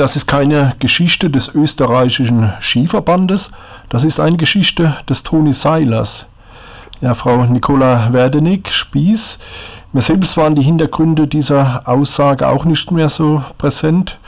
das 0.00 0.16
ist 0.16 0.26
keine 0.26 0.72
Geschichte 0.78 1.28
des 1.28 1.54
österreichischen 1.54 2.54
Skiverbandes, 2.60 3.52
das 3.90 4.02
ist 4.02 4.18
eine 4.18 4.38
Geschichte 4.38 4.96
des 5.06 5.22
Toni 5.22 5.52
Seilers. 5.52 6.26
Ja, 7.02 7.12
Frau 7.12 7.44
Nicola 7.44 8.10
Werdenig, 8.10 8.70
Spieß, 8.70 9.38
mir 9.92 10.00
selbst 10.00 10.38
waren 10.38 10.54
die 10.54 10.62
Hintergründe 10.62 11.26
dieser 11.26 11.82
Aussage 11.84 12.48
auch 12.48 12.64
nicht 12.64 12.90
mehr 12.90 13.10
so 13.10 13.42
präsent. 13.58 14.18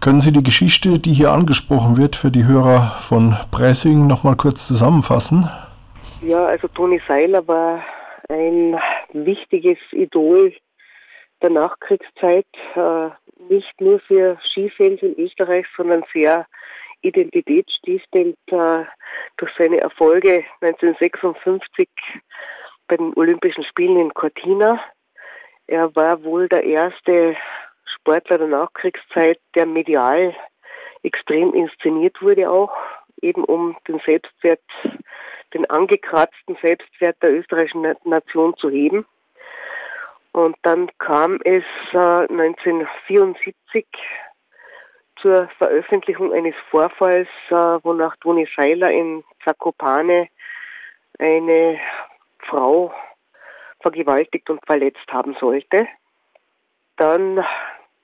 Können 0.00 0.20
Sie 0.20 0.30
die 0.30 0.44
Geschichte, 0.44 1.00
die 1.00 1.12
hier 1.12 1.32
angesprochen 1.32 1.96
wird, 1.96 2.14
für 2.14 2.30
die 2.30 2.44
Hörer 2.44 2.94
von 3.00 3.34
Pressing 3.50 4.06
nochmal 4.06 4.36
kurz 4.36 4.68
zusammenfassen? 4.68 5.48
Ja, 6.22 6.46
also 6.46 6.68
Toni 6.68 7.00
Seiler 7.08 7.48
war 7.48 7.80
ein 8.28 8.76
wichtiges 9.12 9.78
Idol 9.90 10.52
der 11.42 11.50
Nachkriegszeit, 11.50 12.46
äh, 12.76 13.10
nicht 13.48 13.80
nur 13.80 14.00
für 14.00 14.38
Skifans 14.50 15.02
in 15.02 15.18
Österreich, 15.18 15.66
sondern 15.76 16.04
sehr 16.12 16.46
identitätsstiftend 17.02 18.36
äh, 18.48 18.84
durch 19.36 19.52
seine 19.58 19.80
Erfolge 19.80 20.44
1956 20.60 21.88
bei 22.88 22.96
den 22.96 23.12
Olympischen 23.14 23.64
Spielen 23.64 23.98
in 24.00 24.14
Cortina. 24.14 24.80
Er 25.66 25.94
war 25.94 26.22
wohl 26.22 26.48
der 26.48 26.64
erste 26.64 27.36
Sportler 27.84 28.38
der 28.38 28.48
Nachkriegszeit, 28.48 29.40
der 29.54 29.66
medial 29.66 30.34
extrem 31.02 31.54
inszeniert 31.54 32.20
wurde 32.20 32.50
auch, 32.50 32.72
eben 33.20 33.44
um 33.44 33.76
den 33.88 34.00
Selbstwert, 34.04 34.60
den 35.54 35.68
angekratzten 35.70 36.56
Selbstwert 36.60 37.16
der 37.22 37.32
österreichischen 37.34 37.94
Nation 38.04 38.56
zu 38.56 38.70
heben. 38.70 39.06
Und 40.36 40.54
dann 40.60 40.90
kam 40.98 41.40
es 41.44 41.64
äh, 41.94 41.96
1974 41.96 43.86
zur 45.22 45.48
Veröffentlichung 45.56 46.30
eines 46.30 46.54
Vorfalls, 46.68 47.30
äh, 47.48 47.54
wonach 47.54 48.14
Toni 48.16 48.46
Seiler 48.54 48.90
in 48.90 49.24
Zakopane 49.42 50.28
eine 51.18 51.80
Frau 52.40 52.92
vergewaltigt 53.80 54.50
und 54.50 54.60
verletzt 54.66 55.10
haben 55.10 55.34
sollte. 55.40 55.88
Dann 56.98 57.42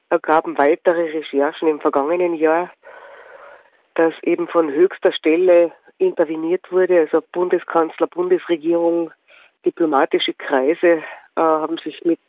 ergaben 0.08 0.56
weitere 0.56 1.10
Recherchen 1.10 1.68
im 1.68 1.80
vergangenen 1.80 2.32
Jahr, 2.32 2.70
dass 3.92 4.14
eben 4.22 4.48
von 4.48 4.72
höchster 4.72 5.12
Stelle 5.12 5.72
interveniert 5.98 6.72
wurde, 6.72 7.00
also 7.00 7.22
Bundeskanzler, 7.30 8.06
Bundesregierung, 8.06 9.12
diplomatische 9.64 10.34
Kreise 10.34 11.02
äh, 11.36 11.40
haben 11.40 11.78
sich 11.78 12.04
mit 12.04 12.20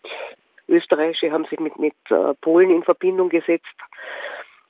Österreichische 0.67 1.31
haben 1.31 1.45
sich 1.45 1.59
mit, 1.59 1.78
mit 1.78 1.95
äh, 2.09 2.34
Polen 2.42 2.70
in 2.70 2.84
Verbindung 2.84 3.30
gesetzt 3.30 3.75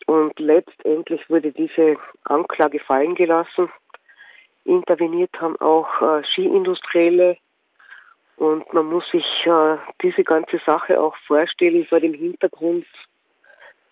und 0.07 0.37
letztendlich 0.39 1.29
wurde 1.29 1.51
diese 1.51 1.97
Anklage 2.23 2.79
fallen 2.79 3.15
gelassen. 3.15 3.71
Interveniert 4.65 5.39
haben 5.39 5.59
auch 5.61 6.01
äh, 6.01 6.23
Skiindustrielle 6.23 7.37
und 8.37 8.73
man 8.73 8.87
muss 8.87 9.09
sich 9.11 9.25
äh, 9.45 9.77
diese 10.01 10.23
ganze 10.23 10.59
Sache 10.65 10.99
auch 10.99 11.15
vorstellen 11.27 11.85
vor 11.85 11.99
dem 11.99 12.13
Hintergrund, 12.13 12.85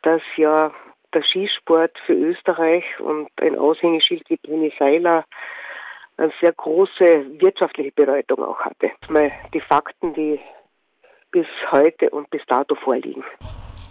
dass 0.02 0.22
ja 0.38 0.74
der 1.14 1.24
Skisport 1.24 1.98
für 2.06 2.14
Österreich 2.14 2.84
und 3.00 3.30
ein 3.38 3.58
Aushängeschild 3.58 4.30
wie 4.30 4.38
Toni 4.38 4.74
Seiler 4.80 5.26
eine 6.22 6.34
sehr 6.40 6.54
große 6.54 7.40
wirtschaftliche 7.40 7.92
Bedeutung 7.92 8.44
auch 8.44 8.60
hatte. 8.60 8.92
Mal 9.10 9.32
die 9.54 9.62
Fakten, 9.62 10.14
die 10.14 10.40
bis 11.32 11.48
heute 11.72 12.10
und 12.10 12.30
bis 12.30 12.42
dato 12.48 12.76
vorliegen 12.76 13.24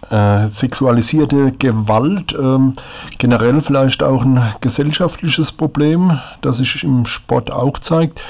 äh, 0.09 0.45
sexualisierte 0.45 1.51
Gewalt, 1.53 2.33
ähm, 2.33 2.73
generell 3.17 3.61
vielleicht 3.61 4.03
auch 4.03 4.23
ein 4.23 4.41
gesellschaftliches 4.61 5.55
Problem, 5.55 6.19
das 6.41 6.57
sich 6.57 6.83
im 6.83 7.05
Sport 7.05 7.51
auch 7.51 7.77
zeigt. 7.79 8.23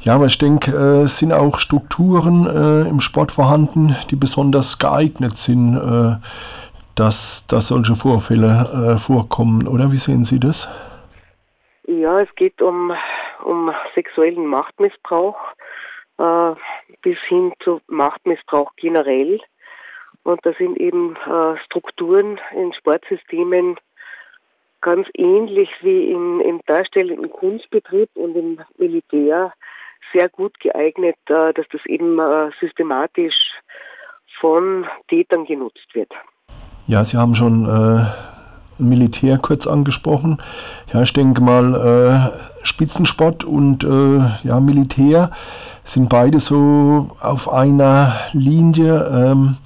Ja, 0.00 0.14
aber 0.14 0.26
ich 0.26 0.38
denke, 0.38 0.72
äh, 0.72 1.02
es 1.02 1.18
sind 1.18 1.32
auch 1.32 1.58
Strukturen 1.58 2.46
äh, 2.46 2.88
im 2.88 3.00
Sport 3.00 3.32
vorhanden, 3.32 3.96
die 4.10 4.16
besonders 4.16 4.78
geeignet 4.78 5.36
sind, 5.36 5.76
äh, 5.76 6.16
dass, 6.94 7.46
dass 7.46 7.68
solche 7.68 7.94
Vorfälle 7.94 8.94
äh, 8.94 8.98
vorkommen. 8.98 9.68
Oder 9.68 9.92
wie 9.92 9.98
sehen 9.98 10.24
Sie 10.24 10.40
das? 10.40 10.68
Ja, 11.86 12.20
es 12.20 12.28
geht 12.34 12.60
um, 12.60 12.92
um 13.44 13.72
sexuellen 13.94 14.46
Machtmissbrauch 14.46 15.38
äh, 16.18 16.54
bis 17.02 17.18
hin 17.28 17.52
zu 17.60 17.80
Machtmissbrauch 17.86 18.72
generell. 18.76 19.40
Und 20.24 20.44
da 20.44 20.52
sind 20.58 20.76
eben 20.78 21.16
äh, 21.16 21.56
Strukturen 21.64 22.40
in 22.54 22.72
Sportsystemen 22.74 23.76
ganz 24.80 25.08
ähnlich 25.14 25.70
wie 25.80 26.10
in, 26.10 26.40
im 26.40 26.60
darstellenden 26.66 27.30
Kunstbetrieb 27.30 28.10
und 28.14 28.36
im 28.36 28.60
Militär 28.76 29.52
sehr 30.12 30.28
gut 30.28 30.58
geeignet, 30.60 31.16
äh, 31.26 31.52
dass 31.52 31.66
das 31.72 31.84
eben 31.86 32.18
äh, 32.18 32.50
systematisch 32.60 33.36
von 34.40 34.86
Tätern 35.08 35.44
genutzt 35.44 35.88
wird. 35.94 36.12
Ja, 36.86 37.04
Sie 37.04 37.16
haben 37.16 37.34
schon 37.34 37.66
äh, 37.66 38.06
Militär 38.78 39.38
kurz 39.38 39.66
angesprochen. 39.66 40.40
Ja, 40.92 41.02
ich 41.02 41.12
denke 41.12 41.42
mal, 41.42 41.74
äh, 41.74 42.47
Spitzensport 42.62 43.44
und 43.44 43.84
äh, 43.84 44.20
ja, 44.46 44.60
Militär 44.60 45.30
sind 45.84 46.08
beide 46.08 46.40
so 46.40 47.10
auf 47.20 47.52
einer 47.52 48.14
Linie. 48.32 49.04
Ähm, 49.12 49.56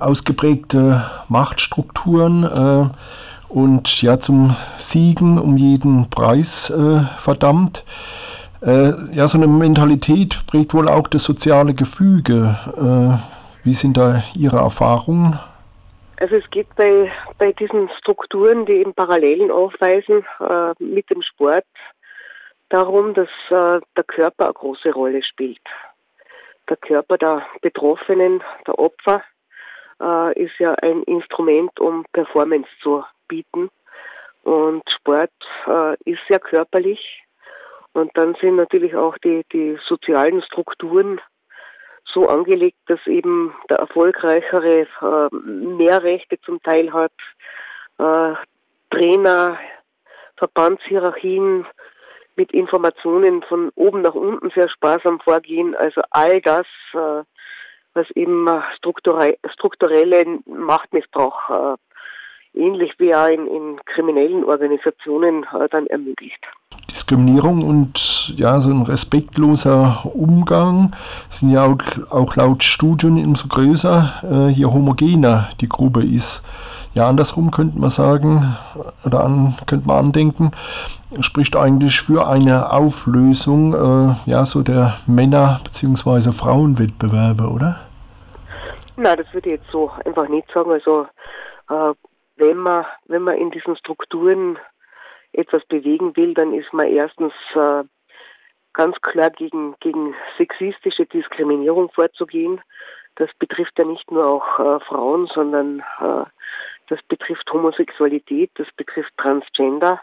ausgeprägte 0.00 1.04
Machtstrukturen 1.28 2.44
äh, 2.44 3.52
und 3.52 4.02
ja 4.02 4.18
zum 4.18 4.56
Siegen 4.76 5.38
um 5.38 5.56
jeden 5.56 6.10
Preis 6.10 6.70
äh, 6.70 7.00
verdammt. 7.18 7.84
Äh, 8.60 8.92
ja, 9.14 9.28
so 9.28 9.38
eine 9.38 9.46
Mentalität 9.46 10.46
prägt 10.46 10.74
wohl 10.74 10.88
auch 10.88 11.08
das 11.08 11.24
soziale 11.24 11.74
Gefüge. 11.74 12.58
Äh, 12.76 13.64
wie 13.64 13.74
sind 13.74 13.96
da 13.96 14.22
Ihre 14.34 14.58
Erfahrungen? 14.58 15.38
Also 16.20 16.34
es 16.34 16.50
geht 16.50 16.66
bei, 16.74 17.12
bei 17.38 17.52
diesen 17.52 17.88
Strukturen, 17.98 18.66
die 18.66 18.72
eben 18.72 18.92
Parallelen 18.92 19.52
aufweisen 19.52 20.24
äh, 20.40 20.72
mit 20.82 21.08
dem 21.10 21.22
Sport, 21.22 21.64
darum, 22.68 23.14
dass 23.14 23.28
äh, 23.50 23.80
der 23.96 24.04
Körper 24.06 24.46
eine 24.46 24.54
große 24.54 24.92
Rolle 24.92 25.22
spielt. 25.22 25.60
Der 26.68 26.76
Körper 26.76 27.16
der 27.16 27.46
Betroffenen, 27.62 28.42
der 28.66 28.78
Opfer, 28.78 29.22
äh, 30.00 30.42
ist 30.42 30.58
ja 30.58 30.74
ein 30.74 31.02
Instrument, 31.04 31.78
um 31.80 32.04
Performance 32.12 32.68
zu 32.82 33.04
bieten. 33.26 33.70
Und 34.42 34.82
Sport 34.90 35.32
äh, 35.66 35.94
ist 36.04 36.20
sehr 36.28 36.40
körperlich. 36.40 37.24
Und 37.92 38.16
dann 38.16 38.36
sind 38.40 38.56
natürlich 38.56 38.94
auch 38.94 39.18
die, 39.18 39.44
die 39.52 39.78
sozialen 39.86 40.42
Strukturen 40.42 41.20
so 42.04 42.28
angelegt, 42.28 42.78
dass 42.86 43.04
eben 43.06 43.54
der 43.68 43.78
Erfolgreichere 43.78 44.86
äh, 45.02 45.34
mehr 45.34 46.02
Rechte 46.02 46.40
zum 46.40 46.62
Teil 46.62 46.92
hat. 46.92 47.12
Äh, 47.98 48.34
Trainer, 48.90 49.58
Verbandshierarchien 50.36 51.66
mit 52.38 52.52
Informationen 52.52 53.42
von 53.42 53.70
oben 53.74 54.00
nach 54.00 54.14
unten 54.14 54.48
sehr 54.54 54.70
sparsam 54.70 55.20
vorgehen. 55.20 55.74
Also 55.74 56.00
all 56.10 56.40
das 56.40 56.66
äh, 56.94 57.24
was 57.94 58.06
eben 58.14 58.46
äh, 58.46 58.60
strukturellen 59.52 60.42
Machtmissbrauch 60.46 61.50
äh, 61.50 61.76
ähnlich 62.54 62.92
wie 62.98 63.14
auch 63.14 63.26
in, 63.26 63.46
in 63.46 63.80
kriminellen 63.84 64.44
Organisationen 64.44 65.44
äh, 65.44 65.68
dann 65.70 65.86
ermöglicht. 65.88 66.40
Diskriminierung 66.90 67.62
und 67.62 68.34
ja, 68.36 68.60
so 68.60 68.70
ein 68.70 68.82
respektloser 68.82 70.04
Umgang 70.14 70.92
sind 71.28 71.50
ja 71.50 71.64
auch, 71.64 72.10
auch 72.10 72.36
laut 72.36 72.62
Studien 72.62 73.24
umso 73.24 73.48
größer, 73.48 74.22
äh, 74.22 74.48
je 74.50 74.64
homogener 74.64 75.50
die 75.60 75.68
Gruppe 75.68 76.02
ist. 76.02 76.44
Ja, 76.98 77.08
andersrum 77.08 77.52
könnte 77.52 77.78
man 77.78 77.90
sagen, 77.90 78.56
oder 79.06 79.22
an, 79.22 79.54
könnte 79.68 79.86
man 79.86 79.98
andenken, 79.98 80.50
spricht 81.20 81.54
eigentlich 81.54 82.00
für 82.00 82.26
eine 82.26 82.72
Auflösung 82.72 83.72
äh, 83.72 84.16
ja, 84.28 84.44
so 84.44 84.64
der 84.64 84.98
Männer- 85.06 85.60
bzw. 85.62 86.32
Frauenwettbewerbe, 86.32 87.50
oder? 87.50 87.78
Nein, 88.96 89.16
das 89.16 89.32
würde 89.32 89.50
ich 89.50 89.60
jetzt 89.60 89.70
so 89.70 89.92
einfach 90.04 90.26
nicht 90.26 90.50
sagen. 90.52 90.72
Also 90.72 91.06
äh, 91.70 91.94
wenn 92.34 92.56
man 92.56 92.84
wenn 93.06 93.22
man 93.22 93.36
in 93.36 93.52
diesen 93.52 93.76
Strukturen 93.76 94.58
etwas 95.32 95.64
bewegen 95.66 96.16
will, 96.16 96.34
dann 96.34 96.52
ist 96.52 96.72
man 96.72 96.88
erstens 96.88 97.32
äh, 97.54 97.84
ganz 98.72 99.00
klar 99.02 99.30
gegen 99.30 99.76
gegen 99.78 100.14
sexistische 100.36 101.06
Diskriminierung 101.06 101.90
vorzugehen. 101.94 102.60
Das 103.14 103.30
betrifft 103.38 103.78
ja 103.78 103.84
nicht 103.84 104.10
nur 104.10 104.26
auch 104.26 104.58
äh, 104.58 104.80
Frauen, 104.80 105.28
sondern 105.32 105.84
äh, 106.00 106.24
das 106.88 107.02
betrifft 107.08 107.50
Homosexualität, 107.52 108.50
das 108.54 108.68
betrifft 108.76 109.12
Transgender. 109.16 110.00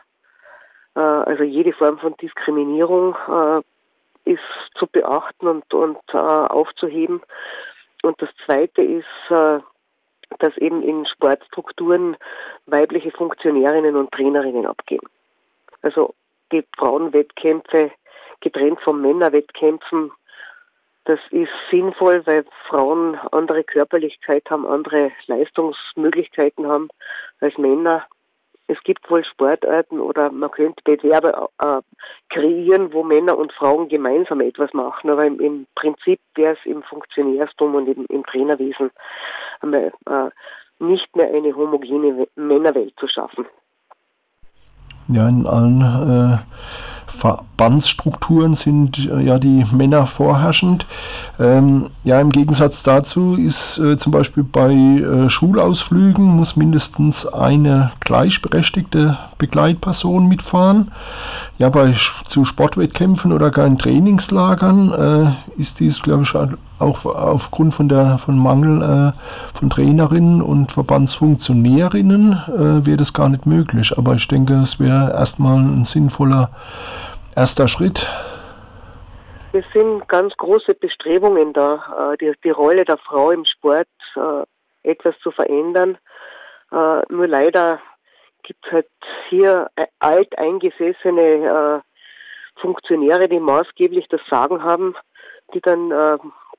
Äh, 0.95 0.99
also 0.99 1.43
jede 1.43 1.73
Form 1.73 1.99
von 1.99 2.15
Diskriminierung 2.17 3.15
äh, 3.27 3.61
ist 4.31 4.41
zu 4.75 4.87
beachten 4.87 5.47
und, 5.47 5.73
und 5.73 6.13
aufzuheben. 6.13 7.21
Und 8.01 8.21
das 8.21 8.29
Zweite 8.45 8.81
ist, 8.81 9.05
äh, 9.29 9.59
dass 10.39 10.57
eben 10.57 10.81
in 10.81 11.05
Sportstrukturen 11.05 12.17
weibliche 12.65 13.11
Funktionärinnen 13.11 13.95
und 13.95 14.11
Trainerinnen 14.11 14.65
abgehen. 14.65 15.05
Also 15.81 16.13
die 16.51 16.63
Frauenwettkämpfe 16.77 17.91
getrennt 18.41 18.79
von 18.81 19.01
Männerwettkämpfen, 19.01 20.11
das 21.05 21.19
ist 21.31 21.51
sinnvoll, 21.71 22.25
weil 22.25 22.45
Frauen 22.67 23.15
andere 23.31 23.63
Körperlichkeit 23.63 24.43
haben, 24.49 24.65
andere 24.65 25.11
Leistungsmöglichkeiten 25.27 26.67
haben 26.67 26.89
als 27.39 27.57
Männer 27.57 28.05
es 28.67 28.77
gibt 28.83 29.09
wohl 29.09 29.23
Sportarten 29.23 29.99
oder 29.99 30.31
man 30.31 30.51
könnte 30.51 30.81
Bewerbe 30.83 31.49
äh, 31.59 31.81
kreieren, 32.29 32.93
wo 32.93 33.03
Männer 33.03 33.37
und 33.37 33.53
Frauen 33.53 33.89
gemeinsam 33.89 34.41
etwas 34.41 34.73
machen. 34.73 35.09
Aber 35.09 35.25
im, 35.25 35.39
im 35.39 35.67
Prinzip 35.75 36.19
wäre 36.33 36.53
es 36.53 36.65
im 36.65 36.81
Funktionärstum 36.83 37.75
und 37.75 37.87
im, 37.87 38.05
im 38.07 38.23
Trainerwesen 38.25 38.91
einmal, 39.61 39.93
äh, 40.07 40.83
nicht 40.83 41.15
mehr 41.15 41.27
eine 41.33 41.55
homogene 41.55 42.27
Männerwelt 42.35 42.93
zu 42.99 43.07
schaffen. 43.07 43.45
Ja, 45.07 45.29
in 45.29 45.45
allen 45.45 45.81
äh, 45.81 46.37
Verbandsstrukturen 47.07 48.53
sind 48.53 49.09
äh, 49.09 49.21
ja 49.21 49.39
die 49.39 49.65
Männer 49.71 50.07
vorherrschend. 50.07 50.85
Ähm, 51.39 51.87
ja, 52.03 52.19
im 52.19 52.31
Gegensatz 52.31 52.83
dazu 52.83 53.35
ist 53.35 53.77
äh, 53.79 53.97
zum 53.97 54.11
Beispiel 54.11 54.43
bei 54.43 54.71
äh, 54.73 55.29
Schulausflügen 55.29 56.23
muss 56.23 56.55
mindestens 56.55 57.25
eine 57.25 57.91
gleichberechtigte 57.99 59.17
Begleitperson 59.37 60.27
mitfahren. 60.27 60.91
Ja, 61.57 61.69
bei 61.69 61.93
zu 62.27 62.45
Sportwettkämpfen 62.45 63.31
oder 63.31 63.51
gar 63.51 63.67
in 63.67 63.77
Trainingslagern 63.77 64.91
äh, 64.91 65.59
ist 65.61 65.79
dies, 65.79 66.01
glaube 66.01 66.23
ich, 66.23 66.35
auch 66.79 67.05
aufgrund 67.05 67.73
von 67.73 67.89
der 67.89 68.17
von 68.17 68.37
Mangel 68.37 68.81
äh, 68.81 69.57
von 69.57 69.69
Trainerinnen 69.69 70.41
und 70.41 70.71
Verbandsfunktionärinnen 70.71 72.33
äh, 72.47 72.85
wäre 72.85 72.97
das 72.97 73.13
gar 73.13 73.29
nicht 73.29 73.45
möglich. 73.45 73.97
Aber 73.97 74.15
ich 74.15 74.27
denke, 74.27 74.55
es 74.55 74.79
wäre 74.79 75.11
erstmal 75.13 75.59
ein 75.59 75.85
sinnvoller 75.85 76.49
erster 77.35 77.67
Schritt. 77.67 78.07
Es 79.55 79.63
sind 79.71 80.07
ganz 80.09 80.35
große 80.35 80.73
Bestrebungen 80.73 81.53
da, 81.53 82.11
äh, 82.13 82.17
die, 82.17 82.33
die 82.43 82.49
Rolle 82.49 82.83
der 82.83 82.97
Frau 82.97 83.31
im 83.31 83.45
Sport 83.45 83.87
äh, 84.17 84.43
etwas 84.83 85.17
zu 85.19 85.31
verändern. 85.31 85.97
Äh, 86.73 87.01
nur 87.09 87.27
leider 87.27 87.79
gibt 88.43 88.65
es 88.65 88.71
halt 88.73 88.87
hier 89.29 89.69
alteingesessene 89.99 91.81
Funktionäre, 92.57 93.27
die 93.27 93.39
maßgeblich 93.39 94.07
das 94.09 94.21
Sagen 94.29 94.61
haben, 94.61 94.95
die 95.55 95.61
dann 95.61 95.89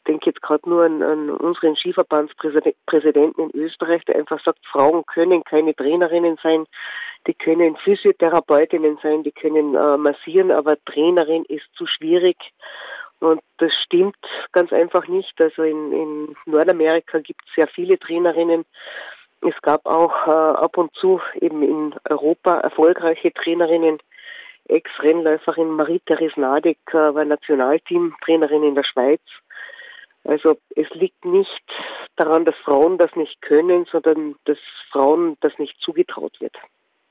denke 0.06 0.30
jetzt 0.30 0.42
gerade 0.42 0.68
nur 0.68 0.84
an, 0.84 1.02
an 1.02 1.30
unseren 1.30 1.76
Skiverbandspräsidenten 1.76 3.50
in 3.50 3.60
Österreich, 3.60 4.04
der 4.04 4.16
einfach 4.16 4.42
sagt, 4.44 4.64
Frauen 4.66 5.04
können 5.06 5.42
keine 5.44 5.74
Trainerinnen 5.74 6.38
sein, 6.42 6.66
die 7.26 7.34
können 7.34 7.76
Physiotherapeutinnen 7.76 8.98
sein, 9.02 9.22
die 9.22 9.32
können 9.32 9.74
äh, 9.74 9.96
massieren, 9.96 10.50
aber 10.50 10.76
Trainerin 10.84 11.44
ist 11.46 11.66
zu 11.74 11.86
schwierig. 11.86 12.36
Und 13.20 13.40
das 13.58 13.72
stimmt 13.84 14.16
ganz 14.52 14.72
einfach 14.72 15.08
nicht. 15.08 15.40
Also 15.40 15.62
in, 15.62 15.92
in 15.92 16.36
Nordamerika 16.44 17.18
gibt 17.18 17.40
es 17.46 17.54
sehr 17.54 17.68
viele 17.68 17.98
Trainerinnen. 17.98 18.64
Es 19.40 19.54
gab 19.62 19.86
auch 19.86 20.26
äh, 20.26 20.30
ab 20.30 20.76
und 20.76 20.94
zu 20.94 21.20
eben 21.40 21.62
in 21.62 21.94
Europa 22.08 22.60
erfolgreiche 22.60 23.32
Trainerinnen. 23.32 23.98
Ex-Rennläuferin 24.68 25.70
Marie-Therese 25.70 26.40
Nadek 26.40 26.78
äh, 26.88 27.14
war 27.14 27.24
Nationalteamtrainerin 27.24 28.64
in 28.64 28.74
der 28.74 28.84
Schweiz. 28.84 29.20
Also 30.26 30.58
es 30.74 30.88
liegt 30.90 31.24
nicht 31.24 31.62
daran, 32.16 32.44
dass 32.44 32.56
Frauen 32.56 32.98
das 32.98 33.14
nicht 33.14 33.40
können, 33.42 33.86
sondern 33.90 34.34
dass 34.44 34.58
Frauen 34.90 35.36
das 35.40 35.52
nicht 35.58 35.78
zugetraut 35.80 36.40
wird. 36.40 36.56